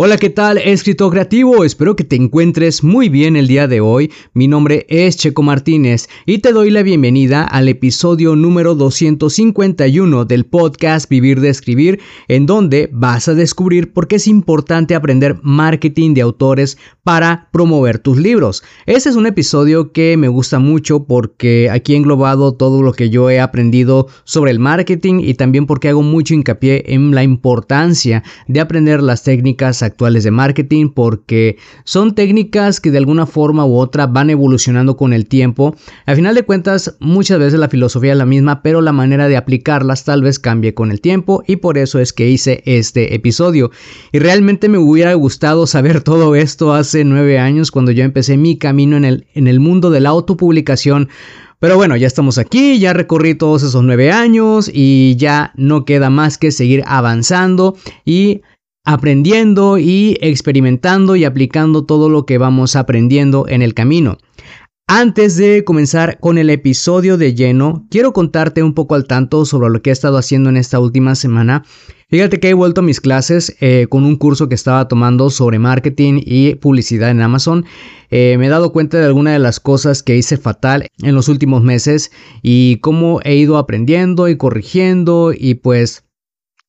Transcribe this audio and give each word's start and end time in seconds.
Hola, 0.00 0.16
¿qué 0.16 0.30
tal, 0.30 0.58
escritor 0.58 1.10
creativo? 1.10 1.64
Espero 1.64 1.96
que 1.96 2.04
te 2.04 2.14
encuentres 2.14 2.84
muy 2.84 3.08
bien 3.08 3.34
el 3.34 3.48
día 3.48 3.66
de 3.66 3.80
hoy. 3.80 4.12
Mi 4.32 4.46
nombre 4.46 4.86
es 4.88 5.16
Checo 5.16 5.42
Martínez 5.42 6.08
y 6.24 6.38
te 6.38 6.52
doy 6.52 6.70
la 6.70 6.84
bienvenida 6.84 7.42
al 7.42 7.66
episodio 7.66 8.36
número 8.36 8.76
251 8.76 10.24
del 10.24 10.46
podcast 10.46 11.10
Vivir 11.10 11.40
de 11.40 11.48
Escribir, 11.48 11.98
en 12.28 12.46
donde 12.46 12.88
vas 12.92 13.26
a 13.26 13.34
descubrir 13.34 13.92
por 13.92 14.06
qué 14.06 14.14
es 14.14 14.28
importante 14.28 14.94
aprender 14.94 15.40
marketing 15.42 16.14
de 16.14 16.20
autores 16.20 16.78
para 17.02 17.48
promover 17.50 17.98
tus 17.98 18.18
libros. 18.18 18.62
Este 18.86 19.08
es 19.08 19.16
un 19.16 19.26
episodio 19.26 19.90
que 19.90 20.16
me 20.16 20.28
gusta 20.28 20.60
mucho 20.60 21.06
porque 21.06 21.70
aquí 21.72 21.94
he 21.94 21.96
englobado 21.96 22.52
todo 22.52 22.82
lo 22.82 22.92
que 22.92 23.10
yo 23.10 23.30
he 23.30 23.40
aprendido 23.40 24.06
sobre 24.22 24.52
el 24.52 24.60
marketing 24.60 25.18
y 25.24 25.34
también 25.34 25.66
porque 25.66 25.88
hago 25.88 26.02
mucho 26.02 26.34
hincapié 26.34 26.84
en 26.94 27.16
la 27.16 27.24
importancia 27.24 28.22
de 28.46 28.60
aprender 28.60 29.02
las 29.02 29.24
técnicas 29.24 29.82
actuales 29.88 30.24
de 30.24 30.30
marketing 30.30 30.90
porque 30.90 31.56
son 31.84 32.14
técnicas 32.14 32.80
que 32.80 32.90
de 32.90 32.98
alguna 32.98 33.26
forma 33.26 33.66
u 33.66 33.76
otra 33.76 34.06
van 34.06 34.30
evolucionando 34.30 34.96
con 34.96 35.12
el 35.12 35.26
tiempo. 35.26 35.74
Al 36.06 36.16
final 36.16 36.34
de 36.34 36.44
cuentas, 36.44 36.96
muchas 37.00 37.38
veces 37.38 37.58
la 37.58 37.68
filosofía 37.68 38.12
es 38.12 38.18
la 38.18 38.26
misma, 38.26 38.62
pero 38.62 38.80
la 38.80 38.92
manera 38.92 39.28
de 39.28 39.36
aplicarlas 39.36 40.04
tal 40.04 40.22
vez 40.22 40.38
cambie 40.38 40.74
con 40.74 40.90
el 40.90 41.00
tiempo 41.00 41.42
y 41.46 41.56
por 41.56 41.78
eso 41.78 41.98
es 41.98 42.12
que 42.12 42.28
hice 42.28 42.62
este 42.64 43.14
episodio. 43.14 43.70
Y 44.12 44.18
realmente 44.18 44.68
me 44.68 44.78
hubiera 44.78 45.14
gustado 45.14 45.66
saber 45.66 46.02
todo 46.02 46.34
esto 46.34 46.74
hace 46.74 47.04
nueve 47.04 47.38
años 47.38 47.70
cuando 47.70 47.92
yo 47.92 48.04
empecé 48.04 48.36
mi 48.36 48.56
camino 48.58 48.96
en 48.96 49.04
el, 49.04 49.26
en 49.34 49.46
el 49.48 49.60
mundo 49.60 49.90
de 49.90 50.00
la 50.00 50.10
autopublicación. 50.10 51.08
Pero 51.60 51.76
bueno, 51.76 51.96
ya 51.96 52.06
estamos 52.06 52.38
aquí, 52.38 52.78
ya 52.78 52.92
recorrí 52.92 53.34
todos 53.34 53.64
esos 53.64 53.82
nueve 53.82 54.12
años 54.12 54.70
y 54.72 55.16
ya 55.16 55.52
no 55.56 55.84
queda 55.84 56.08
más 56.08 56.38
que 56.38 56.52
seguir 56.52 56.84
avanzando 56.86 57.76
y 58.04 58.42
aprendiendo 58.88 59.76
y 59.76 60.16
experimentando 60.22 61.14
y 61.14 61.26
aplicando 61.26 61.84
todo 61.84 62.08
lo 62.08 62.24
que 62.24 62.38
vamos 62.38 62.74
aprendiendo 62.74 63.46
en 63.46 63.60
el 63.60 63.74
camino. 63.74 64.16
Antes 64.86 65.36
de 65.36 65.62
comenzar 65.62 66.18
con 66.20 66.38
el 66.38 66.48
episodio 66.48 67.18
de 67.18 67.34
lleno, 67.34 67.86
quiero 67.90 68.14
contarte 68.14 68.62
un 68.62 68.72
poco 68.72 68.94
al 68.94 69.06
tanto 69.06 69.44
sobre 69.44 69.68
lo 69.68 69.82
que 69.82 69.90
he 69.90 69.92
estado 69.92 70.16
haciendo 70.16 70.48
en 70.48 70.56
esta 70.56 70.80
última 70.80 71.14
semana. 71.16 71.64
Fíjate 72.08 72.40
que 72.40 72.48
he 72.48 72.54
vuelto 72.54 72.80
a 72.80 72.84
mis 72.84 73.02
clases 73.02 73.54
eh, 73.60 73.88
con 73.90 74.04
un 74.04 74.16
curso 74.16 74.48
que 74.48 74.54
estaba 74.54 74.88
tomando 74.88 75.28
sobre 75.28 75.58
marketing 75.58 76.22
y 76.24 76.54
publicidad 76.54 77.10
en 77.10 77.20
Amazon. 77.20 77.66
Eh, 78.08 78.36
me 78.38 78.46
he 78.46 78.48
dado 78.48 78.72
cuenta 78.72 78.96
de 78.96 79.04
algunas 79.04 79.34
de 79.34 79.38
las 79.40 79.60
cosas 79.60 80.02
que 80.02 80.16
hice 80.16 80.38
fatal 80.38 80.86
en 81.02 81.14
los 81.14 81.28
últimos 81.28 81.62
meses 81.62 82.10
y 82.40 82.78
cómo 82.78 83.20
he 83.22 83.36
ido 83.36 83.58
aprendiendo 83.58 84.30
y 84.30 84.38
corrigiendo 84.38 85.34
y 85.36 85.56
pues 85.56 86.07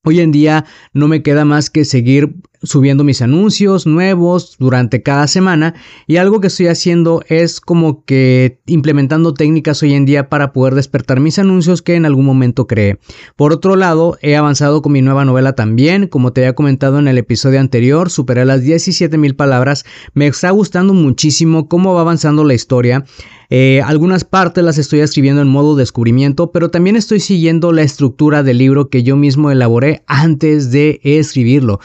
Hoy 0.05 0.21
en 0.21 0.31
día 0.31 0.65
no 0.93 1.07
me 1.07 1.21
queda 1.23 1.43
más 1.43 1.69
que 1.69 1.83
seguir 1.83 2.35
subiendo 2.61 3.03
mis 3.03 3.21
anuncios 3.21 3.87
nuevos 3.87 4.55
durante 4.59 5.01
cada 5.01 5.27
semana 5.27 5.75
y 6.07 6.17
algo 6.17 6.41
que 6.41 6.47
estoy 6.47 6.67
haciendo 6.67 7.23
es 7.27 7.61
como 7.61 8.03
que 8.03 8.59
implementando 8.65 9.33
técnicas 9.33 9.81
hoy 9.83 9.93
en 9.93 10.05
día 10.05 10.29
para 10.29 10.51
poder 10.51 10.75
despertar 10.75 11.19
mis 11.19 11.39
anuncios 11.39 11.81
que 11.81 11.95
en 11.95 12.05
algún 12.05 12.25
momento 12.25 12.67
creé. 12.67 12.99
Por 13.35 13.53
otro 13.53 13.75
lado, 13.75 14.17
he 14.21 14.35
avanzado 14.35 14.81
con 14.81 14.91
mi 14.91 15.01
nueva 15.01 15.25
novela 15.25 15.53
también, 15.53 16.07
como 16.07 16.33
te 16.33 16.41
había 16.41 16.55
comentado 16.55 16.99
en 16.99 17.07
el 17.07 17.17
episodio 17.17 17.59
anterior, 17.59 18.09
superé 18.09 18.45
las 18.45 18.61
17 18.61 19.17
mil 19.17 19.35
palabras, 19.35 19.85
me 20.13 20.27
está 20.27 20.49
gustando 20.51 20.93
muchísimo 20.93 21.67
cómo 21.67 21.93
va 21.93 22.01
avanzando 22.01 22.43
la 22.43 22.53
historia. 22.53 23.05
Eh, 23.51 23.81
algunas 23.83 24.25
partes 24.25 24.63
las 24.63 24.77
estoy 24.77 24.99
escribiendo 24.99 25.41
en 25.41 25.47
modo 25.47 25.75
descubrimiento, 25.75 26.51
pero 26.51 26.69
también 26.69 26.95
estoy 26.95 27.19
siguiendo 27.19 27.71
la 27.71 27.81
estructura 27.81 28.43
del 28.43 28.59
libro 28.59 28.89
que 28.89 29.01
yo 29.01 29.15
mismo 29.15 29.49
elaboré 29.49 30.03
antes 30.05 30.71
de 30.71 30.99
escribirlo. 31.03 31.79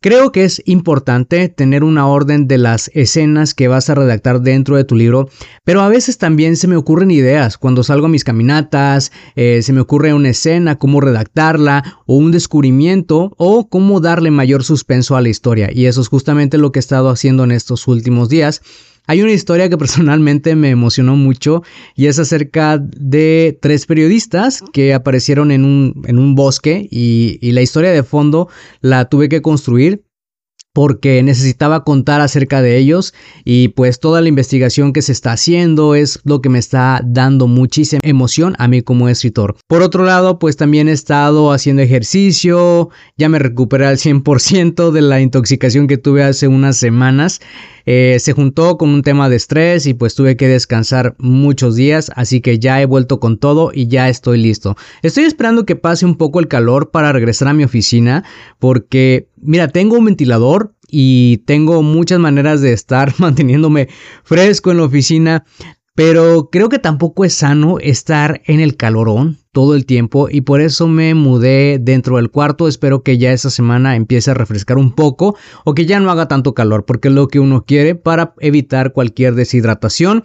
Creo 0.00 0.30
que 0.30 0.44
es 0.44 0.62
importante 0.64 1.48
tener 1.48 1.82
una 1.82 2.06
orden 2.06 2.46
de 2.46 2.56
las 2.56 2.88
escenas 2.94 3.52
que 3.52 3.66
vas 3.66 3.90
a 3.90 3.96
redactar 3.96 4.40
dentro 4.42 4.76
de 4.76 4.84
tu 4.84 4.94
libro, 4.94 5.28
pero 5.64 5.80
a 5.80 5.88
veces 5.88 6.18
también 6.18 6.56
se 6.56 6.68
me 6.68 6.76
ocurren 6.76 7.10
ideas. 7.10 7.58
Cuando 7.58 7.82
salgo 7.82 8.06
a 8.06 8.08
mis 8.08 8.22
caminatas, 8.22 9.10
eh, 9.34 9.60
se 9.60 9.72
me 9.72 9.80
ocurre 9.80 10.14
una 10.14 10.28
escena, 10.28 10.78
cómo 10.78 11.00
redactarla, 11.00 11.98
o 12.06 12.14
un 12.14 12.30
descubrimiento, 12.30 13.34
o 13.38 13.68
cómo 13.68 13.98
darle 13.98 14.30
mayor 14.30 14.62
suspenso 14.62 15.16
a 15.16 15.20
la 15.20 15.30
historia. 15.30 15.68
Y 15.72 15.86
eso 15.86 16.00
es 16.00 16.06
justamente 16.06 16.58
lo 16.58 16.70
que 16.70 16.78
he 16.78 16.86
estado 16.86 17.08
haciendo 17.10 17.42
en 17.42 17.50
estos 17.50 17.88
últimos 17.88 18.28
días. 18.28 18.62
Hay 19.08 19.22
una 19.22 19.32
historia 19.32 19.68
que 19.68 19.78
personalmente 19.84 20.54
me 20.54 20.70
emocionó 20.70 21.16
mucho 21.16 21.62
y 21.96 22.06
es 22.06 22.18
acerca 22.18 22.78
de 22.78 23.58
tres 23.60 23.86
periodistas 23.86 24.62
que 24.72 24.94
aparecieron 24.94 25.50
en 25.50 25.64
un, 25.64 26.02
en 26.06 26.18
un 26.18 26.34
bosque 26.34 26.86
y, 26.90 27.38
y 27.40 27.52
la 27.52 27.62
historia 27.62 27.90
de 27.90 28.04
fondo 28.04 28.48
la 28.80 29.08
tuve 29.08 29.28
que 29.28 29.42
construir 29.42 30.04
porque 30.78 31.24
necesitaba 31.24 31.82
contar 31.82 32.20
acerca 32.20 32.62
de 32.62 32.76
ellos 32.76 33.12
y 33.44 33.66
pues 33.66 33.98
toda 33.98 34.20
la 34.20 34.28
investigación 34.28 34.92
que 34.92 35.02
se 35.02 35.10
está 35.10 35.32
haciendo 35.32 35.96
es 35.96 36.20
lo 36.22 36.40
que 36.40 36.50
me 36.50 36.60
está 36.60 37.00
dando 37.04 37.48
muchísima 37.48 37.98
emoción 38.04 38.54
a 38.60 38.68
mí 38.68 38.82
como 38.82 39.08
escritor. 39.08 39.56
Por 39.66 39.82
otro 39.82 40.04
lado, 40.04 40.38
pues 40.38 40.56
también 40.56 40.88
he 40.88 40.92
estado 40.92 41.50
haciendo 41.50 41.82
ejercicio, 41.82 42.90
ya 43.16 43.28
me 43.28 43.40
recuperé 43.40 43.86
al 43.86 43.96
100% 43.96 44.92
de 44.92 45.02
la 45.02 45.20
intoxicación 45.20 45.88
que 45.88 45.98
tuve 45.98 46.22
hace 46.22 46.46
unas 46.46 46.76
semanas. 46.76 47.40
Eh, 47.90 48.18
se 48.20 48.34
juntó 48.34 48.76
con 48.76 48.90
un 48.90 49.00
tema 49.00 49.30
de 49.30 49.36
estrés 49.36 49.86
y 49.86 49.94
pues 49.94 50.14
tuve 50.14 50.36
que 50.36 50.46
descansar 50.46 51.16
muchos 51.18 51.74
días, 51.74 52.12
así 52.14 52.42
que 52.42 52.58
ya 52.58 52.82
he 52.82 52.84
vuelto 52.84 53.18
con 53.18 53.38
todo 53.38 53.70
y 53.72 53.88
ya 53.88 54.10
estoy 54.10 54.36
listo. 54.36 54.76
Estoy 55.00 55.24
esperando 55.24 55.64
que 55.64 55.74
pase 55.74 56.04
un 56.04 56.16
poco 56.16 56.38
el 56.38 56.48
calor 56.48 56.90
para 56.90 57.12
regresar 57.12 57.48
a 57.48 57.54
mi 57.54 57.64
oficina 57.64 58.24
porque, 58.58 59.28
mira, 59.40 59.68
tengo 59.68 59.96
un 59.96 60.04
ventilador 60.04 60.67
y 60.90 61.38
tengo 61.46 61.82
muchas 61.82 62.18
maneras 62.18 62.60
de 62.60 62.72
estar 62.72 63.14
manteniéndome 63.18 63.88
fresco 64.24 64.70
en 64.70 64.78
la 64.78 64.84
oficina, 64.84 65.44
pero 65.94 66.48
creo 66.50 66.68
que 66.68 66.78
tampoco 66.78 67.24
es 67.24 67.34
sano 67.34 67.78
estar 67.80 68.40
en 68.46 68.60
el 68.60 68.76
calorón 68.76 69.38
todo 69.50 69.74
el 69.74 69.84
tiempo 69.84 70.28
y 70.30 70.42
por 70.42 70.60
eso 70.60 70.86
me 70.86 71.12
mudé 71.14 71.80
dentro 71.80 72.18
del 72.18 72.30
cuarto. 72.30 72.68
Espero 72.68 73.02
que 73.02 73.18
ya 73.18 73.32
esta 73.32 73.50
semana 73.50 73.96
empiece 73.96 74.30
a 74.30 74.34
refrescar 74.34 74.78
un 74.78 74.92
poco 74.92 75.36
o 75.64 75.74
que 75.74 75.86
ya 75.86 75.98
no 75.98 76.12
haga 76.12 76.28
tanto 76.28 76.54
calor 76.54 76.84
porque 76.84 77.08
es 77.08 77.14
lo 77.14 77.26
que 77.26 77.40
uno 77.40 77.64
quiere 77.64 77.96
para 77.96 78.34
evitar 78.38 78.92
cualquier 78.92 79.34
deshidratación. 79.34 80.22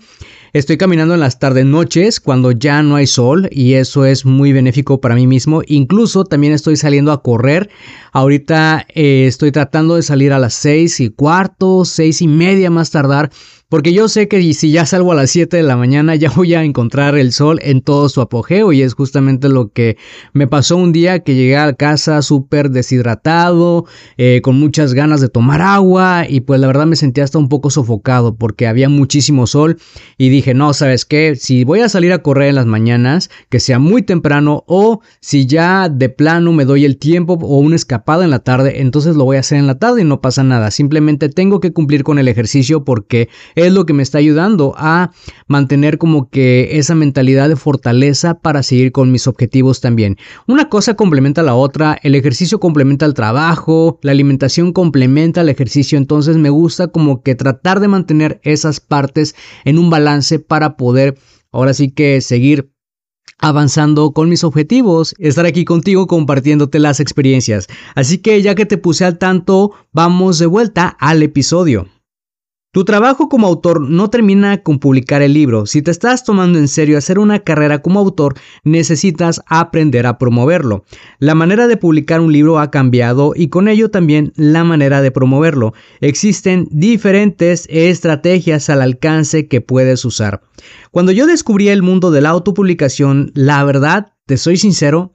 Estoy 0.53 0.77
caminando 0.77 1.15
en 1.15 1.19
las 1.19 1.39
tardes 1.39 1.65
noches 1.65 2.19
cuando 2.19 2.51
ya 2.51 2.83
no 2.83 2.95
hay 2.95 3.07
sol 3.07 3.49
y 3.51 3.73
eso 3.73 4.05
es 4.05 4.23
muy 4.23 4.53
benéfico 4.53 5.01
para 5.01 5.15
mí 5.15 5.25
mismo. 5.25 5.63
Incluso 5.65 6.25
también 6.25 6.53
estoy 6.53 6.77
saliendo 6.77 7.11
a 7.11 7.23
correr. 7.23 7.71
Ahorita 8.11 8.85
eh, 8.93 9.25
estoy 9.25 9.51
tratando 9.51 9.95
de 9.95 10.03
salir 10.03 10.31
a 10.31 10.37
las 10.37 10.53
seis 10.53 10.99
y 10.99 11.09
cuarto, 11.09 11.85
seis 11.85 12.21
y 12.21 12.27
media 12.27 12.69
más 12.69 12.91
tardar 12.91 13.31
porque 13.73 13.91
yo 13.91 14.07
sé 14.07 14.27
que 14.27 14.53
si 14.53 14.69
ya 14.69 14.85
salgo 14.85 15.13
a 15.13 15.15
las 15.15 15.31
7 15.31 15.57
de 15.57 15.63
la 15.63 15.75
mañana 15.75 16.13
ya 16.23 16.29
voy 16.29 16.53
a 16.53 16.63
encontrar 16.63 17.17
el 17.17 17.31
sol 17.31 17.59
en 17.63 17.81
todo 17.81 18.07
su 18.07 18.21
apogeo 18.21 18.71
y 18.71 18.83
es 18.83 18.93
justamente 18.93 19.49
lo 19.49 19.69
que 19.69 19.97
me 20.31 20.45
pasó 20.45 20.77
un 20.77 20.91
día 20.91 21.23
que 21.23 21.33
llegué 21.33 21.57
a 21.57 21.73
casa 21.73 22.21
súper 22.21 22.69
deshidratado, 22.69 23.87
eh, 24.17 24.41
con 24.43 24.59
muchas 24.59 24.93
ganas 24.93 25.21
de 25.21 25.29
tomar 25.29 25.63
agua 25.63 26.27
y 26.29 26.41
pues 26.41 26.59
la 26.59 26.67
verdad 26.67 26.85
me 26.85 26.95
sentía 26.95 27.23
hasta 27.23 27.39
un 27.39 27.49
poco 27.49 27.71
sofocado 27.71 28.35
porque 28.35 28.67
había 28.67 28.89
muchísimo 28.89 29.47
sol 29.47 29.79
y 30.19 30.29
dije 30.29 30.53
no, 30.53 30.71
sabes 30.73 31.03
qué, 31.05 31.35
si 31.35 31.63
voy 31.63 31.79
a 31.79 31.89
salir 31.89 32.13
a 32.13 32.21
correr 32.21 32.49
en 32.49 32.55
las 32.55 32.67
mañanas, 32.67 33.31
que 33.49 33.59
sea 33.59 33.79
muy 33.79 34.03
temprano 34.03 34.63
o 34.67 35.01
si 35.19 35.47
ya 35.47 35.89
de 35.89 36.09
plano 36.09 36.53
me 36.53 36.65
doy 36.65 36.85
el 36.85 36.97
tiempo 36.97 37.39
o 37.41 37.57
una 37.57 37.75
escapada 37.75 38.23
en 38.23 38.29
la 38.29 38.43
tarde, 38.43 38.81
entonces 38.81 39.15
lo 39.15 39.25
voy 39.25 39.37
a 39.37 39.39
hacer 39.39 39.57
en 39.57 39.65
la 39.65 39.79
tarde 39.79 40.03
y 40.03 40.05
no 40.05 40.21
pasa 40.21 40.43
nada, 40.43 40.69
simplemente 40.69 41.27
tengo 41.29 41.59
que 41.59 41.73
cumplir 41.73 42.03
con 42.03 42.19
el 42.19 42.27
ejercicio 42.27 42.83
porque 42.83 43.29
es 43.63 43.73
lo 43.73 43.85
que 43.85 43.93
me 43.93 44.03
está 44.03 44.17
ayudando 44.17 44.73
a 44.77 45.11
mantener 45.47 45.97
como 45.97 46.29
que 46.29 46.77
esa 46.77 46.95
mentalidad 46.95 47.49
de 47.49 47.55
fortaleza 47.55 48.35
para 48.35 48.63
seguir 48.63 48.91
con 48.91 49.11
mis 49.11 49.27
objetivos 49.27 49.81
también. 49.81 50.17
Una 50.47 50.69
cosa 50.69 50.95
complementa 50.95 51.41
a 51.41 51.43
la 51.43 51.55
otra, 51.55 51.97
el 52.03 52.15
ejercicio 52.15 52.59
complementa 52.59 53.05
al 53.05 53.13
trabajo, 53.13 53.99
la 54.01 54.11
alimentación 54.11 54.73
complementa 54.73 55.41
al 55.41 55.49
ejercicio, 55.49 55.97
entonces 55.97 56.37
me 56.37 56.49
gusta 56.49 56.87
como 56.87 57.21
que 57.23 57.35
tratar 57.35 57.79
de 57.79 57.87
mantener 57.87 58.39
esas 58.43 58.79
partes 58.79 59.35
en 59.65 59.77
un 59.77 59.89
balance 59.89 60.39
para 60.39 60.77
poder 60.77 61.17
ahora 61.51 61.73
sí 61.73 61.91
que 61.91 62.21
seguir 62.21 62.73
avanzando 63.39 64.11
con 64.13 64.29
mis 64.29 64.43
objetivos, 64.43 65.15
estar 65.17 65.45
aquí 65.45 65.65
contigo 65.65 66.07
compartiéndote 66.07 66.79
las 66.79 66.99
experiencias. 66.99 67.67
Así 67.95 68.19
que 68.19 68.41
ya 68.41 68.55
que 68.55 68.65
te 68.65 68.77
puse 68.77 69.05
al 69.05 69.17
tanto, 69.17 69.71
vamos 69.91 70.39
de 70.39 70.45
vuelta 70.45 70.87
al 70.99 71.21
episodio. 71.23 71.87
Tu 72.73 72.85
trabajo 72.85 73.29
como 73.29 73.45
autor 73.45 73.87
no 73.87 74.09
termina 74.09 74.63
con 74.63 74.79
publicar 74.79 75.21
el 75.21 75.33
libro. 75.33 75.67
Si 75.67 75.83
te 75.83 75.91
estás 75.91 76.23
tomando 76.23 76.57
en 76.57 76.67
serio 76.67 76.97
hacer 76.97 77.19
una 77.19 77.37
carrera 77.37 77.83
como 77.83 77.99
autor, 77.99 78.33
necesitas 78.63 79.43
aprender 79.45 80.07
a 80.07 80.17
promoverlo. 80.17 80.83
La 81.19 81.35
manera 81.35 81.67
de 81.67 81.77
publicar 81.77 82.19
un 82.19 82.33
libro 82.33 82.57
ha 82.57 82.71
cambiado 82.71 83.33
y 83.35 83.49
con 83.49 83.67
ello 83.67 83.91
también 83.91 84.33
la 84.37 84.63
manera 84.63 85.03
de 85.03 85.11
promoverlo. 85.11 85.75
Existen 86.01 86.67
diferentes 86.71 87.67
estrategias 87.69 88.71
al 88.71 88.81
alcance 88.81 89.47
que 89.47 89.61
puedes 89.61 90.03
usar. 90.03 90.41
Cuando 90.89 91.11
yo 91.11 91.27
descubrí 91.27 91.69
el 91.69 91.83
mundo 91.83 92.09
de 92.09 92.21
la 92.21 92.29
autopublicación, 92.29 93.31
la 93.35 93.63
verdad, 93.63 94.13
te 94.25 94.35
soy 94.37 94.57
sincero, 94.57 95.13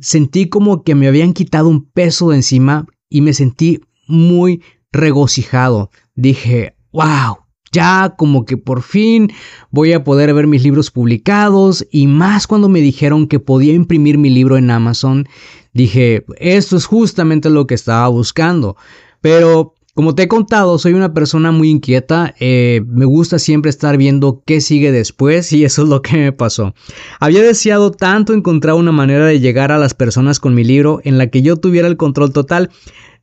sentí 0.00 0.48
como 0.48 0.84
que 0.84 0.94
me 0.94 1.08
habían 1.08 1.32
quitado 1.32 1.68
un 1.68 1.90
peso 1.90 2.30
de 2.30 2.36
encima 2.36 2.86
y 3.08 3.22
me 3.22 3.32
sentí 3.32 3.80
muy 4.06 4.62
regocijado. 4.92 5.90
Dije, 6.14 6.75
wow, 6.96 7.36
ya 7.72 8.14
como 8.16 8.46
que 8.46 8.56
por 8.56 8.80
fin 8.80 9.30
voy 9.70 9.92
a 9.92 10.02
poder 10.02 10.32
ver 10.32 10.46
mis 10.46 10.62
libros 10.62 10.90
publicados 10.90 11.86
y 11.90 12.06
más 12.06 12.46
cuando 12.46 12.70
me 12.70 12.80
dijeron 12.80 13.26
que 13.26 13.38
podía 13.38 13.74
imprimir 13.74 14.16
mi 14.16 14.30
libro 14.30 14.56
en 14.56 14.70
Amazon, 14.70 15.28
dije, 15.74 16.24
esto 16.38 16.78
es 16.78 16.86
justamente 16.86 17.50
lo 17.50 17.66
que 17.66 17.74
estaba 17.74 18.08
buscando. 18.08 18.76
Pero 19.20 19.74
como 19.92 20.14
te 20.14 20.22
he 20.22 20.28
contado, 20.28 20.78
soy 20.78 20.94
una 20.94 21.12
persona 21.12 21.52
muy 21.52 21.68
inquieta, 21.68 22.34
eh, 22.40 22.82
me 22.86 23.04
gusta 23.04 23.38
siempre 23.38 23.68
estar 23.68 23.98
viendo 23.98 24.42
qué 24.46 24.62
sigue 24.62 24.90
después 24.90 25.52
y 25.52 25.64
eso 25.64 25.82
es 25.82 25.88
lo 25.90 26.00
que 26.00 26.16
me 26.16 26.32
pasó. 26.32 26.74
Había 27.20 27.42
deseado 27.42 27.90
tanto 27.90 28.32
encontrar 28.32 28.74
una 28.74 28.92
manera 28.92 29.26
de 29.26 29.40
llegar 29.40 29.70
a 29.70 29.78
las 29.78 29.92
personas 29.92 30.40
con 30.40 30.54
mi 30.54 30.64
libro 30.64 31.00
en 31.04 31.18
la 31.18 31.26
que 31.26 31.42
yo 31.42 31.56
tuviera 31.56 31.88
el 31.88 31.98
control 31.98 32.32
total, 32.32 32.70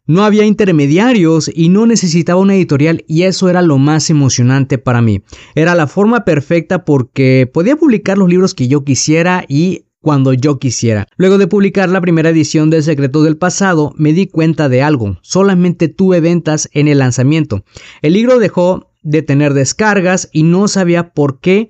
no 0.05 0.23
había 0.23 0.45
intermediarios 0.45 1.50
y 1.53 1.69
no 1.69 1.85
necesitaba 1.85 2.41
una 2.41 2.55
editorial 2.55 3.03
y 3.07 3.23
eso 3.23 3.50
era 3.50 3.61
lo 3.61 3.77
más 3.77 4.09
emocionante 4.09 4.77
para 4.77 5.01
mí. 5.01 5.21
Era 5.55 5.75
la 5.75 5.88
forma 5.88 6.25
perfecta 6.25 6.85
porque 6.85 7.50
podía 7.51 7.75
publicar 7.75 8.17
los 8.17 8.29
libros 8.29 8.53
que 8.53 8.67
yo 8.67 8.83
quisiera 8.83 9.45
y 9.47 9.85
cuando 10.01 10.33
yo 10.33 10.59
quisiera. 10.59 11.07
Luego 11.15 11.38
de 11.38 11.47
publicar 11.47 11.88
la 11.89 12.01
primera 12.01 12.29
edición 12.29 12.69
de 12.69 12.81
Secretos 12.81 13.23
del 13.23 13.38
Pasado, 13.38 13.94
me 13.95 14.11
di 14.11 14.27
cuenta 14.27 14.67
de 14.67 14.83
algo. 14.83 15.17
Solamente 15.21 15.88
tuve 15.88 16.19
ventas 16.19 16.69
en 16.73 16.89
el 16.89 16.99
lanzamiento. 16.99 17.63
El 18.01 18.13
libro 18.13 18.38
dejó 18.38 18.91
de 19.01 19.21
tener 19.21 19.53
descargas 19.53 20.29
y 20.33 20.44
no 20.44 20.67
sabía 20.67 21.13
por 21.13 21.39
qué 21.39 21.69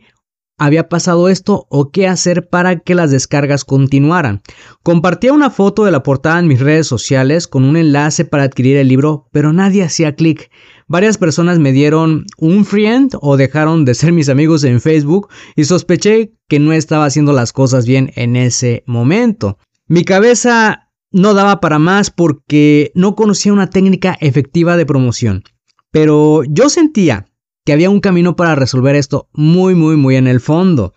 había 0.65 0.87
pasado 0.87 1.27
esto 1.27 1.67
o 1.69 1.91
qué 1.91 2.07
hacer 2.07 2.47
para 2.47 2.79
que 2.79 2.95
las 2.95 3.11
descargas 3.11 3.65
continuaran. 3.65 4.41
Compartía 4.81 5.33
una 5.33 5.49
foto 5.49 5.83
de 5.83 5.91
la 5.91 6.03
portada 6.03 6.39
en 6.39 6.47
mis 6.47 6.61
redes 6.61 6.87
sociales 6.87 7.47
con 7.47 7.65
un 7.65 7.75
enlace 7.75 8.23
para 8.23 8.43
adquirir 8.43 8.77
el 8.77 8.87
libro, 8.87 9.27
pero 9.31 9.51
nadie 9.51 9.83
hacía 9.83 10.15
clic. 10.15 10.49
Varias 10.87 11.17
personas 11.17 11.59
me 11.59 11.73
dieron 11.73 12.25
un 12.37 12.63
friend 12.63 13.11
o 13.21 13.35
dejaron 13.35 13.83
de 13.83 13.93
ser 13.93 14.13
mis 14.13 14.29
amigos 14.29 14.63
en 14.63 14.79
Facebook 14.79 15.27
y 15.55 15.65
sospeché 15.65 16.33
que 16.47 16.59
no 16.59 16.71
estaba 16.71 17.05
haciendo 17.05 17.33
las 17.33 17.51
cosas 17.51 17.85
bien 17.85 18.11
en 18.15 18.35
ese 18.35 18.83
momento. 18.85 19.57
Mi 19.87 20.05
cabeza 20.05 20.89
no 21.11 21.33
daba 21.33 21.59
para 21.59 21.77
más 21.77 22.09
porque 22.09 22.91
no 22.95 23.15
conocía 23.15 23.51
una 23.51 23.69
técnica 23.69 24.17
efectiva 24.21 24.77
de 24.77 24.85
promoción. 24.85 25.43
Pero 25.91 26.43
yo 26.45 26.69
sentía 26.69 27.27
que 27.65 27.73
había 27.73 27.89
un 27.89 27.99
camino 27.99 28.35
para 28.35 28.55
resolver 28.55 28.95
esto 28.95 29.29
muy, 29.33 29.75
muy, 29.75 29.95
muy 29.95 30.15
en 30.15 30.27
el 30.27 30.39
fondo. 30.39 30.93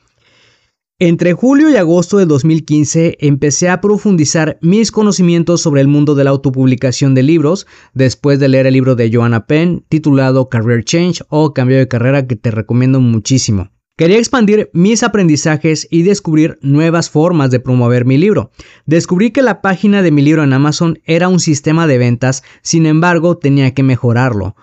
Entre 0.98 1.34
julio 1.34 1.68
y 1.68 1.76
agosto 1.76 2.16
de 2.16 2.24
2015 2.24 3.18
empecé 3.20 3.68
a 3.68 3.82
profundizar 3.82 4.58
mis 4.62 4.90
conocimientos 4.90 5.60
sobre 5.60 5.82
el 5.82 5.88
mundo 5.88 6.14
de 6.14 6.24
la 6.24 6.30
autopublicación 6.30 7.14
de 7.14 7.22
libros 7.22 7.66
después 7.92 8.40
de 8.40 8.48
leer 8.48 8.66
el 8.66 8.72
libro 8.72 8.94
de 8.94 9.10
Joanna 9.12 9.46
Penn 9.46 9.84
titulado 9.90 10.48
Career 10.48 10.84
Change 10.84 11.22
o 11.28 11.52
Cambio 11.52 11.76
de 11.76 11.86
Carrera 11.86 12.26
que 12.26 12.36
te 12.36 12.50
recomiendo 12.50 13.00
muchísimo. 13.00 13.68
Quería 13.98 14.18
expandir 14.18 14.70
mis 14.72 15.02
aprendizajes 15.02 15.86
y 15.90 16.02
descubrir 16.02 16.58
nuevas 16.62 17.10
formas 17.10 17.50
de 17.50 17.60
promover 17.60 18.06
mi 18.06 18.16
libro. 18.16 18.50
Descubrí 18.86 19.32
que 19.32 19.42
la 19.42 19.60
página 19.60 20.00
de 20.00 20.10
mi 20.10 20.22
libro 20.22 20.44
en 20.44 20.54
Amazon 20.54 20.98
era 21.04 21.28
un 21.28 21.40
sistema 21.40 21.86
de 21.86 21.98
ventas, 21.98 22.42
sin 22.62 22.86
embargo 22.86 23.36
tenía 23.36 23.74
que 23.74 23.82
mejorarlo. 23.82 24.56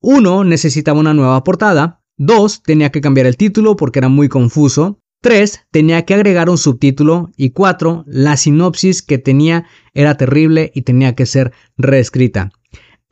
Uno, 0.00 0.44
necesitaba 0.44 1.00
una 1.00 1.14
nueva 1.14 1.42
portada. 1.44 2.02
Dos, 2.16 2.62
tenía 2.62 2.90
que 2.90 3.00
cambiar 3.00 3.26
el 3.26 3.36
título 3.36 3.76
porque 3.76 3.98
era 3.98 4.08
muy 4.08 4.28
confuso. 4.28 5.00
Tres, 5.22 5.60
tenía 5.70 6.04
que 6.04 6.14
agregar 6.14 6.50
un 6.50 6.58
subtítulo. 6.58 7.30
Y 7.36 7.50
cuatro, 7.50 8.04
la 8.06 8.36
sinopsis 8.36 9.02
que 9.02 9.18
tenía 9.18 9.66
era 9.94 10.16
terrible 10.16 10.70
y 10.74 10.82
tenía 10.82 11.14
que 11.14 11.26
ser 11.26 11.52
reescrita. 11.76 12.50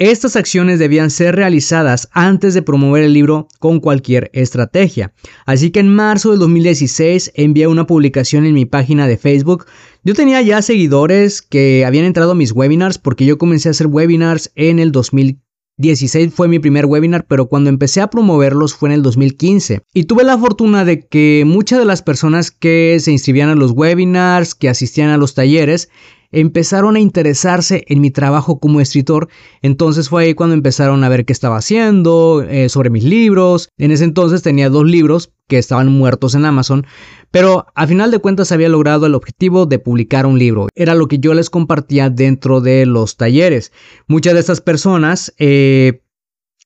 Estas 0.01 0.35
acciones 0.35 0.81
debían 0.81 1.09
ser 1.09 1.37
realizadas 1.37 2.09
antes 2.13 2.53
de 2.53 2.63
promover 2.63 3.05
el 3.05 3.13
libro 3.13 3.47
con 3.61 3.79
cualquier 3.79 4.29
estrategia. 4.33 5.13
Así 5.47 5.71
que 5.71 5.79
en 5.79 5.95
marzo 5.95 6.31
del 6.31 6.41
2016 6.41 7.31
envié 7.37 7.69
una 7.69 7.87
publicación 7.87 8.45
en 8.45 8.55
mi 8.55 8.67
página 8.67 9.07
de 9.07 9.17
Facebook. 9.17 9.67
Yo 10.03 10.15
tenía 10.15 10.43
ya 10.43 10.63
seguidores 10.63 11.43
que 11.43 11.85
habían 11.87 12.07
entrado 12.07 12.33
a 12.33 12.35
mis 12.35 12.51
webinars 12.51 12.99
porque 12.99 13.25
yo 13.25 13.39
comencé 13.39 13.69
a 13.69 13.71
hacer 13.71 13.87
webinars 13.87 14.51
en 14.57 14.81
el 14.81 14.91
2015. 14.91 15.45
16 15.77 16.33
fue 16.33 16.47
mi 16.47 16.61
primer 16.61 16.87
webinar, 16.87 17.27
pero 17.27 17.47
cuando 17.47 17.69
empecé 17.69 18.01
a 18.01 18.09
promoverlos 18.09 18.75
fue 18.75 18.91
en 18.91 18.95
el 18.95 19.03
2015. 19.03 19.83
Y 19.93 20.05
tuve 20.05 20.23
la 20.23 20.39
fortuna 20.39 20.85
de 20.85 21.07
que 21.07 21.43
muchas 21.47 21.81
de 21.81 21.85
las 21.85 22.03
personas 22.03 22.53
que 22.53 22.97
se 23.01 23.11
inscribían 23.11 23.49
a 23.49 23.57
los 23.57 23.73
webinars, 23.73 24.55
que 24.55 24.69
asistían 24.69 25.11
a 25.11 25.17
los 25.17 25.35
talleres, 25.35 25.89
empezaron 26.35 26.97
a 26.97 27.01
interesarse 27.01 27.85
en 27.89 28.01
mi 28.01 28.11
trabajo 28.11 28.59
como 28.59 28.81
escritor. 28.81 29.29
Entonces 29.63 30.09
fue 30.09 30.25
ahí 30.25 30.35
cuando 30.35 30.55
empezaron 30.55 31.05
a 31.05 31.09
ver 31.09 31.25
qué 31.25 31.33
estaba 31.33 31.57
haciendo, 31.57 32.43
eh, 32.43 32.69
sobre 32.69 32.91
mis 32.91 33.05
libros. 33.05 33.69
En 33.79 33.91
ese 33.91 34.05
entonces 34.05 34.43
tenía 34.43 34.69
dos 34.69 34.85
libros 34.85 35.33
que 35.49 35.59
estaban 35.59 35.89
muertos 35.89 36.35
en 36.35 36.47
Amazon, 36.47 36.87
pero 37.31 37.67
a 37.75 37.87
final 37.87 38.11
de 38.11 38.19
cuentas 38.19 38.51
había 38.53 38.69
logrado 38.69 39.07
el 39.07 39.15
objetivo 39.15 39.67
de 39.67 39.79
publicar 39.79 40.25
un 40.25 40.39
libro. 40.39 40.69
Era 40.75 40.95
lo 40.95 41.07
que 41.07 41.19
yo 41.19 41.35
les 41.35 41.51
compartía 41.51 42.09
dentro 42.09 42.61
de 42.61 42.87
los 42.87 43.17
talleres. 43.17 43.73
Muchas 44.07 44.35
de 44.35 44.41
estas 44.41 44.61
personas 44.61 45.35
eh, 45.39 46.04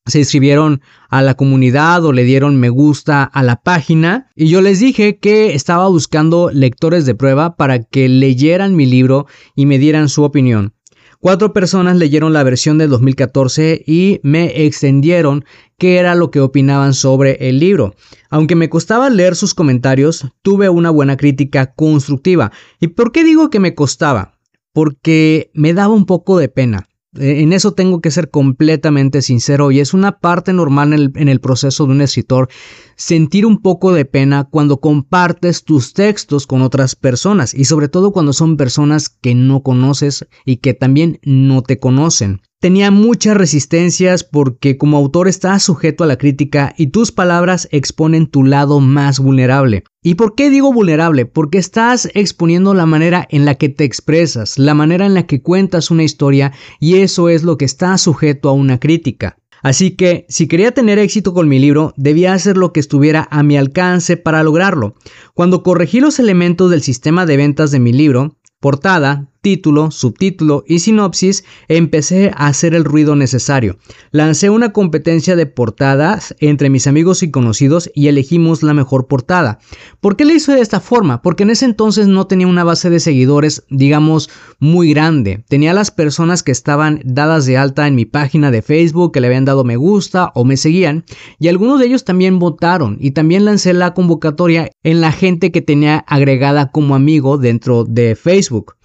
se 0.08 0.18
inscribieron 0.18 0.80
a 1.08 1.22
la 1.22 1.34
comunidad 1.34 2.04
o 2.04 2.12
le 2.12 2.24
dieron 2.24 2.56
me 2.56 2.70
gusta 2.70 3.22
a 3.22 3.42
la 3.42 3.62
página 3.62 4.30
y 4.34 4.48
yo 4.48 4.60
les 4.60 4.80
dije 4.80 5.18
que 5.18 5.54
estaba 5.54 5.88
buscando 5.88 6.50
lectores 6.52 7.06
de 7.06 7.14
prueba 7.14 7.56
para 7.56 7.82
que 7.82 8.08
leyeran 8.08 8.74
mi 8.74 8.86
libro 8.86 9.26
y 9.54 9.66
me 9.66 9.78
dieran 9.78 10.08
su 10.08 10.24
opinión. 10.24 10.74
Cuatro 11.20 11.52
personas 11.52 11.96
leyeron 11.96 12.32
la 12.32 12.44
versión 12.44 12.78
del 12.78 12.90
2014 12.90 13.82
y 13.84 14.20
me 14.22 14.64
extendieron 14.64 15.44
qué 15.76 15.96
era 15.96 16.14
lo 16.14 16.30
que 16.30 16.40
opinaban 16.40 16.94
sobre 16.94 17.48
el 17.48 17.58
libro. 17.58 17.96
Aunque 18.30 18.54
me 18.54 18.70
costaba 18.70 19.10
leer 19.10 19.34
sus 19.34 19.52
comentarios, 19.52 20.28
tuve 20.42 20.68
una 20.68 20.90
buena 20.90 21.16
crítica 21.16 21.74
constructiva. 21.74 22.52
¿Y 22.78 22.88
por 22.88 23.10
qué 23.10 23.24
digo 23.24 23.50
que 23.50 23.58
me 23.58 23.74
costaba? 23.74 24.38
Porque 24.72 25.50
me 25.54 25.74
daba 25.74 25.92
un 25.92 26.06
poco 26.06 26.38
de 26.38 26.48
pena. 26.48 26.86
Eh, 27.18 27.42
en 27.42 27.52
eso 27.52 27.72
tengo 27.72 28.00
que 28.00 28.10
ser 28.10 28.30
completamente 28.30 29.22
sincero 29.22 29.70
y 29.70 29.80
es 29.80 29.94
una 29.94 30.18
parte 30.18 30.52
normal 30.52 30.92
en 30.92 30.98
el, 30.98 31.12
en 31.16 31.28
el, 31.28 31.40
proceso 31.40 31.87
de 31.87 31.92
un 31.92 32.00
escritor 32.00 32.48
sentir 32.96 33.46
un 33.46 33.60
poco 33.60 33.92
de 33.92 34.04
pena 34.04 34.48
cuando 34.50 34.80
compartes 34.80 35.64
tus 35.64 35.92
textos 35.92 36.46
con 36.46 36.62
otras 36.62 36.96
personas 36.96 37.54
y 37.54 37.64
sobre 37.64 37.88
todo 37.88 38.12
cuando 38.12 38.32
son 38.32 38.56
personas 38.56 39.08
que 39.08 39.34
no 39.34 39.62
conoces 39.62 40.26
y 40.44 40.56
que 40.56 40.75
también 40.75 41.18
no 41.22 41.62
te 41.62 41.78
conocen. 41.78 42.40
Tenía 42.60 42.90
muchas 42.90 43.36
resistencias 43.36 44.24
porque 44.24 44.76
como 44.76 44.96
autor 44.96 45.28
estás 45.28 45.62
sujeto 45.62 46.02
a 46.02 46.08
la 46.08 46.18
crítica 46.18 46.74
y 46.76 46.88
tus 46.88 47.12
palabras 47.12 47.68
exponen 47.70 48.26
tu 48.26 48.42
lado 48.42 48.80
más 48.80 49.20
vulnerable. 49.20 49.84
¿Y 50.02 50.16
por 50.16 50.34
qué 50.34 50.50
digo 50.50 50.72
vulnerable? 50.72 51.24
Porque 51.24 51.58
estás 51.58 52.08
exponiendo 52.14 52.74
la 52.74 52.84
manera 52.84 53.28
en 53.30 53.44
la 53.44 53.54
que 53.54 53.68
te 53.68 53.84
expresas, 53.84 54.58
la 54.58 54.74
manera 54.74 55.06
en 55.06 55.14
la 55.14 55.24
que 55.24 55.40
cuentas 55.40 55.92
una 55.92 56.02
historia 56.02 56.52
y 56.80 56.96
eso 56.96 57.28
es 57.28 57.44
lo 57.44 57.58
que 57.58 57.64
está 57.64 57.96
sujeto 57.96 58.48
a 58.48 58.54
una 58.54 58.80
crítica. 58.80 59.38
Así 59.62 59.92
que, 59.92 60.26
si 60.28 60.48
quería 60.48 60.72
tener 60.72 60.98
éxito 60.98 61.34
con 61.34 61.48
mi 61.48 61.60
libro, 61.60 61.94
debía 61.96 62.32
hacer 62.32 62.56
lo 62.56 62.72
que 62.72 62.80
estuviera 62.80 63.28
a 63.30 63.44
mi 63.44 63.56
alcance 63.56 64.16
para 64.16 64.42
lograrlo. 64.42 64.96
Cuando 65.32 65.62
corregí 65.62 66.00
los 66.00 66.18
elementos 66.18 66.72
del 66.72 66.82
sistema 66.82 67.24
de 67.24 67.36
ventas 67.36 67.70
de 67.70 67.78
mi 67.78 67.92
libro, 67.92 68.36
portada, 68.58 69.28
título, 69.40 69.90
subtítulo 69.90 70.64
y 70.66 70.80
sinopsis, 70.80 71.45
empecé 71.68 72.30
a 72.35 72.49
hacer 72.49 72.75
el 72.75 72.85
ruido 72.85 73.16
necesario. 73.16 73.78
Lancé 74.11 74.50
una 74.50 74.73
competencia 74.73 75.37
de 75.37 75.47
portadas 75.47 76.35
entre 76.40 76.71
mis 76.71 76.87
amigos 76.87 77.23
y 77.23 77.30
conocidos 77.30 77.90
y 77.95 78.09
elegimos 78.09 78.62
la 78.62 78.75
mejor 78.75 79.07
portada. 79.07 79.59
¿Por 80.00 80.16
qué 80.16 80.25
le 80.25 80.35
hice 80.35 80.52
de 80.52 80.61
esta 80.61 80.80
forma? 80.80 81.23
Porque 81.23 81.45
en 81.45 81.50
ese 81.50 81.64
entonces 81.64 82.09
no 82.09 82.26
tenía 82.26 82.47
una 82.47 82.64
base 82.64 82.90
de 82.90 83.00
seguidores, 83.00 83.64
digamos, 83.71 84.30
muy 84.59 84.90
grande. 84.90 85.45
Tenía 85.49 85.73
las 85.73 85.90
personas 85.90 86.42
que 86.42 86.52
estaban 86.52 87.00
dadas 87.04 87.47
de 87.47 87.57
alta 87.57 87.87
en 87.87 87.95
mi 87.95 88.04
página 88.04 88.50
de 88.50 88.62
Facebook, 88.62 89.12
que 89.12 89.21
le 89.21 89.28
habían 89.28 89.45
dado 89.45 89.64
me 89.64 89.76
gusta 89.76 90.33
o 90.35 90.45
me 90.45 90.57
seguían, 90.57 91.04
y 91.38 91.49
algunos 91.49 91.78
de 91.78 91.87
ellos 91.87 92.04
también 92.04 92.38
votaron 92.38 92.97
y 93.00 93.12
también 93.12 93.45
lancé 93.45 93.73
la 93.73 93.95
convocatoria 93.95 94.71
en 94.83 95.00
la 95.00 95.12
gente 95.12 95.52
que 95.52 95.62
tenía 95.62 95.99
agregada 95.99 96.71
como 96.71 96.95
amigo 96.95 97.38
dentro 97.38 97.85
de 97.85 98.16
Facebook. 98.16 98.77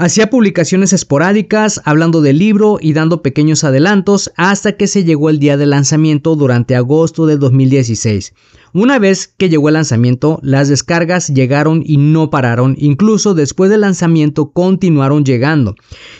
Hacía 0.00 0.30
publicaciones 0.30 0.92
esporádicas, 0.92 1.80
hablando 1.84 2.20
del 2.20 2.38
libro 2.38 2.78
y 2.80 2.92
dando 2.92 3.20
pequeños 3.20 3.64
adelantos 3.64 4.30
hasta 4.36 4.76
que 4.76 4.86
se 4.86 5.02
llegó 5.02 5.28
el 5.28 5.40
día 5.40 5.56
de 5.56 5.66
lanzamiento 5.66 6.36
durante 6.36 6.76
agosto 6.76 7.26
de 7.26 7.36
2016. 7.36 8.32
Una 8.72 9.00
vez 9.00 9.26
que 9.26 9.48
llegó 9.48 9.70
el 9.70 9.74
lanzamiento, 9.74 10.38
las 10.42 10.68
descargas 10.68 11.28
llegaron 11.28 11.82
y 11.84 11.96
no 11.96 12.30
pararon, 12.30 12.76
incluso 12.78 13.34
después 13.34 13.70
del 13.70 13.80
lanzamiento 13.80 14.52
continuaron 14.52 15.24
llegando. 15.24 15.74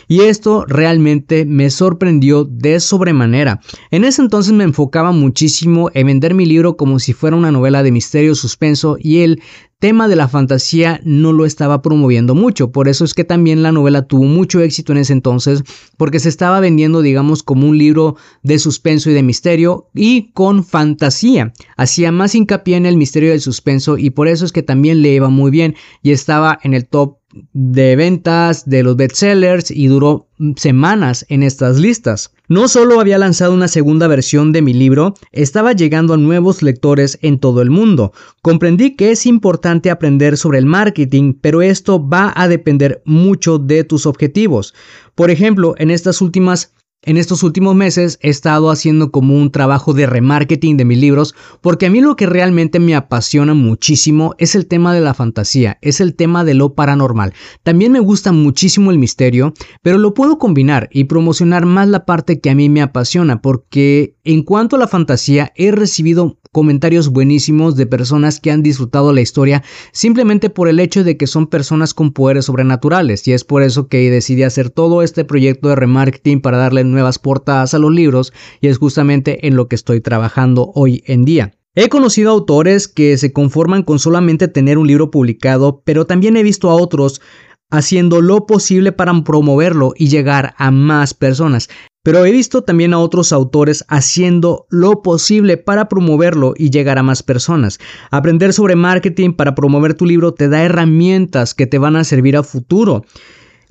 Y 0.09 0.21
esto 0.21 0.65
realmente 0.67 1.45
me 1.45 1.69
sorprendió 1.69 2.43
de 2.43 2.81
sobremanera. 2.81 3.61
En 3.91 4.03
ese 4.03 4.21
entonces 4.21 4.51
me 4.51 4.65
enfocaba 4.65 5.13
muchísimo 5.13 5.89
en 5.93 6.07
vender 6.07 6.33
mi 6.33 6.45
libro 6.45 6.75
como 6.75 6.99
si 6.99 7.13
fuera 7.13 7.37
una 7.37 7.51
novela 7.51 7.81
de 7.81 7.93
misterio, 7.93 8.35
suspenso 8.35 8.97
y 8.99 9.19
el 9.19 9.41
tema 9.79 10.09
de 10.09 10.17
la 10.17 10.27
fantasía 10.27 10.99
no 11.05 11.31
lo 11.31 11.45
estaba 11.45 11.81
promoviendo 11.81 12.35
mucho. 12.35 12.71
Por 12.71 12.89
eso 12.89 13.05
es 13.05 13.13
que 13.13 13.23
también 13.23 13.63
la 13.63 13.71
novela 13.71 14.03
tuvo 14.03 14.25
mucho 14.25 14.59
éxito 14.59 14.91
en 14.91 14.99
ese 14.99 15.13
entonces, 15.13 15.63
porque 15.97 16.19
se 16.19 16.29
estaba 16.29 16.59
vendiendo, 16.59 17.01
digamos, 17.01 17.43
como 17.43 17.67
un 17.67 17.77
libro 17.77 18.17
de 18.43 18.59
suspenso 18.59 19.09
y 19.09 19.13
de 19.13 19.23
misterio 19.23 19.87
y 19.95 20.31
con 20.33 20.65
fantasía. 20.65 21.53
Hacía 21.77 22.11
más 22.11 22.35
hincapié 22.35 22.75
en 22.75 22.85
el 22.85 22.97
misterio 22.97 23.31
del 23.31 23.41
suspenso 23.41 23.97
y 23.97 24.09
por 24.09 24.27
eso 24.27 24.45
es 24.45 24.51
que 24.51 24.63
también 24.63 25.01
le 25.01 25.13
iba 25.13 25.29
muy 25.29 25.49
bien 25.49 25.75
y 26.03 26.11
estaba 26.11 26.59
en 26.63 26.73
el 26.73 26.85
top 26.87 27.17
de 27.53 27.95
ventas 27.95 28.67
de 28.67 28.83
los 28.83 28.97
bestsellers 28.97 29.71
y 29.71 29.87
duró 29.87 30.27
semanas 30.57 31.25
en 31.29 31.43
estas 31.43 31.77
listas. 31.77 32.33
No 32.49 32.67
solo 32.67 32.99
había 32.99 33.19
lanzado 33.19 33.53
una 33.53 33.67
segunda 33.67 34.07
versión 34.07 34.51
de 34.53 34.63
mi 34.63 34.73
libro, 34.73 35.13
estaba 35.31 35.73
llegando 35.73 36.15
a 36.15 36.17
nuevos 36.17 36.63
lectores 36.63 37.19
en 37.21 37.37
todo 37.37 37.61
el 37.61 37.69
mundo. 37.69 38.11
Comprendí 38.41 38.95
que 38.95 39.11
es 39.11 39.27
importante 39.27 39.91
aprender 39.91 40.35
sobre 40.35 40.57
el 40.57 40.65
marketing, 40.65 41.35
pero 41.39 41.61
esto 41.61 42.09
va 42.09 42.33
a 42.35 42.47
depender 42.47 43.03
mucho 43.05 43.59
de 43.59 43.83
tus 43.83 44.07
objetivos. 44.07 44.73
Por 45.13 45.29
ejemplo, 45.29 45.75
en 45.77 45.91
estas 45.91 46.21
últimas 46.23 46.73
en 47.03 47.15
estos 47.15 47.43
últimos 47.43 47.75
meses 47.75 48.19
he 48.21 48.29
estado 48.29 48.71
haciendo 48.71 49.09
como 49.09 49.37
un 49.37 49.51
trabajo 49.51 49.93
de 49.93 50.05
remarketing 50.05 50.75
de 50.75 50.83
mis 50.83 50.97
libros 50.97 51.33
porque 51.61 51.85
a 51.85 51.89
mí 51.89 52.01
lo 52.01 52.17
que 52.17 52.25
realmente 52.25 52.79
me 52.79 52.93
apasiona 52.93 53.53
muchísimo 53.53 54.35
es 54.37 54.53
el 54.53 54.67
tema 54.67 54.93
de 54.93 54.99
la 54.99 55.13
fantasía, 55.13 55.77
es 55.81 56.01
el 56.01 56.13
tema 56.15 56.43
de 56.43 56.55
lo 56.55 56.73
paranormal. 56.73 57.33
También 57.63 57.93
me 57.93 58.01
gusta 58.01 58.33
muchísimo 58.33 58.91
el 58.91 58.97
misterio, 58.97 59.53
pero 59.81 59.97
lo 59.97 60.13
puedo 60.13 60.37
combinar 60.37 60.89
y 60.91 61.05
promocionar 61.05 61.65
más 61.65 61.87
la 61.87 62.05
parte 62.05 62.41
que 62.41 62.49
a 62.49 62.55
mí 62.55 62.67
me 62.67 62.81
apasiona 62.81 63.41
porque 63.41 64.17
en 64.25 64.43
cuanto 64.43 64.75
a 64.75 64.79
la 64.79 64.87
fantasía 64.87 65.53
he 65.55 65.71
recibido 65.71 66.37
comentarios 66.51 67.09
buenísimos 67.09 67.75
de 67.75 67.85
personas 67.85 68.39
que 68.39 68.51
han 68.51 68.63
disfrutado 68.63 69.13
la 69.13 69.21
historia 69.21 69.63
simplemente 69.91 70.49
por 70.49 70.67
el 70.67 70.79
hecho 70.79 71.03
de 71.03 71.15
que 71.15 71.27
son 71.27 71.47
personas 71.47 71.93
con 71.93 72.11
poderes 72.11 72.45
sobrenaturales 72.45 73.27
y 73.27 73.33
es 73.33 73.43
por 73.43 73.61
eso 73.61 73.87
que 73.87 74.09
decidí 74.09 74.43
hacer 74.43 74.71
todo 74.71 75.03
este 75.03 75.25
proyecto 75.25 75.69
de 75.69 75.75
remarketing 75.75 76.41
para 76.41 76.57
darle 76.57 76.83
nuevas 76.91 77.19
portadas 77.19 77.73
a 77.73 77.79
los 77.79 77.91
libros 77.91 78.33
y 78.61 78.67
es 78.67 78.77
justamente 78.77 79.47
en 79.47 79.55
lo 79.55 79.67
que 79.67 79.75
estoy 79.75 80.01
trabajando 80.01 80.71
hoy 80.75 81.03
en 81.05 81.25
día. 81.25 81.53
He 81.75 81.87
conocido 81.87 82.31
autores 82.31 82.87
que 82.87 83.17
se 83.17 83.31
conforman 83.31 83.83
con 83.83 83.99
solamente 83.99 84.47
tener 84.47 84.77
un 84.77 84.87
libro 84.87 85.11
publicado, 85.11 85.81
pero 85.85 86.05
también 86.05 86.35
he 86.35 86.43
visto 86.43 86.69
a 86.69 86.75
otros 86.75 87.21
haciendo 87.69 88.21
lo 88.21 88.45
posible 88.47 88.91
para 88.91 89.23
promoverlo 89.23 89.93
y 89.95 90.09
llegar 90.09 90.55
a 90.57 90.71
más 90.71 91.13
personas. 91.13 91.69
Pero 92.01 92.25
he 92.25 92.31
visto 92.31 92.63
también 92.63 92.93
a 92.93 92.99
otros 92.99 93.31
autores 93.33 93.85
haciendo 93.87 94.65
lo 94.69 95.01
posible 95.01 95.57
para 95.57 95.89
promoverlo 95.89 96.53
y 96.57 96.69
llegar 96.69 96.97
a 96.97 97.03
más 97.03 97.23
personas. 97.23 97.77
Aprender 98.09 98.53
sobre 98.53 98.75
marketing 98.75 99.33
para 99.33 99.53
promover 99.53 99.93
tu 99.93 100.05
libro 100.05 100.33
te 100.33 100.47
da 100.47 100.63
herramientas 100.63 101.53
que 101.53 101.67
te 101.67 101.77
van 101.77 101.97
a 101.97 102.03
servir 102.03 102.37
a 102.37 102.43
futuro. 102.43 103.05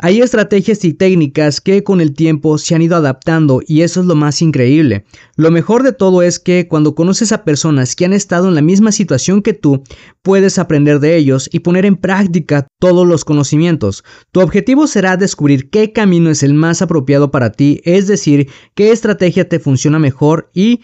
Hay 0.00 0.20
estrategias 0.20 0.84
y 0.84 0.94
técnicas 0.94 1.60
que 1.60 1.82
con 1.82 2.00
el 2.00 2.14
tiempo 2.14 2.56
se 2.58 2.76
han 2.76 2.82
ido 2.82 2.94
adaptando 2.94 3.60
y 3.66 3.82
eso 3.82 4.00
es 4.00 4.06
lo 4.06 4.14
más 4.14 4.40
increíble. 4.42 5.04
Lo 5.34 5.50
mejor 5.50 5.82
de 5.82 5.92
todo 5.92 6.22
es 6.22 6.38
que 6.38 6.68
cuando 6.68 6.94
conoces 6.94 7.32
a 7.32 7.42
personas 7.42 7.96
que 7.96 8.04
han 8.04 8.12
estado 8.12 8.46
en 8.46 8.54
la 8.54 8.62
misma 8.62 8.92
situación 8.92 9.42
que 9.42 9.54
tú, 9.54 9.82
puedes 10.22 10.60
aprender 10.60 11.00
de 11.00 11.16
ellos 11.16 11.50
y 11.52 11.60
poner 11.60 11.84
en 11.84 11.96
práctica 11.96 12.68
todos 12.78 13.08
los 13.08 13.24
conocimientos. 13.24 14.04
Tu 14.30 14.38
objetivo 14.38 14.86
será 14.86 15.16
descubrir 15.16 15.68
qué 15.68 15.92
camino 15.92 16.30
es 16.30 16.44
el 16.44 16.54
más 16.54 16.80
apropiado 16.80 17.32
para 17.32 17.50
ti, 17.50 17.80
es 17.82 18.06
decir, 18.06 18.48
qué 18.76 18.92
estrategia 18.92 19.48
te 19.48 19.58
funciona 19.58 19.98
mejor 19.98 20.48
y 20.54 20.82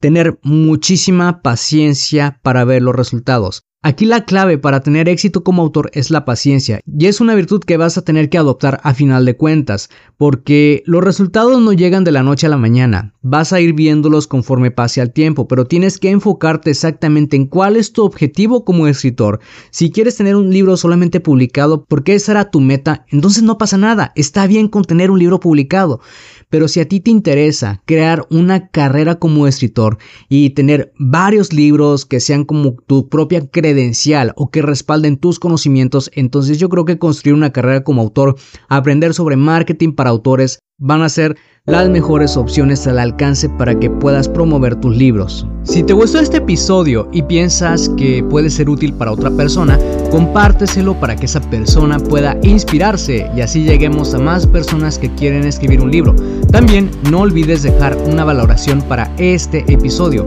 tener 0.00 0.38
muchísima 0.42 1.40
paciencia 1.40 2.40
para 2.42 2.66
ver 2.66 2.82
los 2.82 2.94
resultados. 2.94 3.69
Aquí 3.82 4.04
la 4.04 4.26
clave 4.26 4.58
para 4.58 4.80
tener 4.80 5.08
éxito 5.08 5.42
como 5.42 5.62
autor 5.62 5.90
es 5.94 6.10
la 6.10 6.26
paciencia 6.26 6.80
y 6.86 7.06
es 7.06 7.22
una 7.22 7.34
virtud 7.34 7.64
que 7.64 7.78
vas 7.78 7.96
a 7.96 8.02
tener 8.02 8.28
que 8.28 8.36
adoptar 8.36 8.78
a 8.82 8.92
final 8.92 9.24
de 9.24 9.38
cuentas, 9.38 9.88
porque 10.18 10.82
los 10.84 11.02
resultados 11.02 11.62
no 11.62 11.72
llegan 11.72 12.04
de 12.04 12.12
la 12.12 12.22
noche 12.22 12.46
a 12.46 12.50
la 12.50 12.58
mañana, 12.58 13.14
vas 13.22 13.54
a 13.54 13.60
ir 13.62 13.72
viéndolos 13.72 14.26
conforme 14.26 14.70
pase 14.70 15.00
el 15.00 15.14
tiempo, 15.14 15.48
pero 15.48 15.64
tienes 15.64 15.98
que 15.98 16.10
enfocarte 16.10 16.68
exactamente 16.68 17.36
en 17.36 17.46
cuál 17.46 17.74
es 17.76 17.94
tu 17.94 18.04
objetivo 18.04 18.66
como 18.66 18.86
escritor. 18.86 19.40
Si 19.70 19.90
quieres 19.90 20.14
tener 20.14 20.36
un 20.36 20.50
libro 20.50 20.76
solamente 20.76 21.20
publicado 21.20 21.86
porque 21.86 22.14
esa 22.14 22.32
era 22.32 22.50
tu 22.50 22.60
meta, 22.60 23.06
entonces 23.08 23.42
no 23.42 23.56
pasa 23.56 23.78
nada, 23.78 24.12
está 24.14 24.46
bien 24.46 24.68
con 24.68 24.84
tener 24.84 25.10
un 25.10 25.18
libro 25.18 25.40
publicado. 25.40 26.02
Pero 26.50 26.66
si 26.66 26.80
a 26.80 26.88
ti 26.88 26.98
te 26.98 27.12
interesa 27.12 27.80
crear 27.86 28.26
una 28.28 28.68
carrera 28.68 29.20
como 29.20 29.46
escritor 29.46 29.98
y 30.28 30.50
tener 30.50 30.92
varios 30.98 31.52
libros 31.52 32.04
que 32.04 32.18
sean 32.18 32.44
como 32.44 32.74
tu 32.74 33.08
propia 33.08 33.46
credencial 33.70 34.32
o 34.34 34.50
que 34.50 34.62
respalden 34.62 35.16
tus 35.16 35.38
conocimientos, 35.38 36.10
entonces 36.14 36.58
yo 36.58 36.68
creo 36.68 36.84
que 36.84 36.98
construir 36.98 37.34
una 37.34 37.52
carrera 37.52 37.84
como 37.84 38.02
autor, 38.02 38.34
aprender 38.68 39.14
sobre 39.14 39.36
marketing 39.36 39.92
para 39.92 40.10
autores, 40.10 40.58
van 40.78 41.02
a 41.02 41.08
ser 41.08 41.36
las 41.66 41.88
mejores 41.88 42.36
opciones 42.36 42.86
al 42.86 42.98
alcance 42.98 43.48
para 43.48 43.78
que 43.78 43.90
puedas 43.90 44.28
promover 44.28 44.74
tus 44.76 44.96
libros. 44.96 45.46
Si 45.62 45.82
te 45.82 45.92
gustó 45.92 46.18
este 46.18 46.38
episodio 46.38 47.06
y 47.12 47.22
piensas 47.22 47.90
que 47.90 48.24
puede 48.24 48.48
ser 48.48 48.68
útil 48.68 48.94
para 48.94 49.12
otra 49.12 49.30
persona, 49.30 49.78
compárteselo 50.10 50.98
para 50.98 51.14
que 51.14 51.26
esa 51.26 51.40
persona 51.42 51.98
pueda 52.00 52.36
inspirarse 52.42 53.30
y 53.36 53.42
así 53.42 53.62
lleguemos 53.62 54.14
a 54.14 54.18
más 54.18 54.46
personas 54.46 54.98
que 54.98 55.14
quieren 55.14 55.46
escribir 55.46 55.82
un 55.82 55.90
libro. 55.90 56.16
También 56.50 56.90
no 57.10 57.20
olvides 57.20 57.62
dejar 57.62 57.96
una 58.06 58.24
valoración 58.24 58.80
para 58.82 59.14
este 59.18 59.58
episodio. 59.72 60.26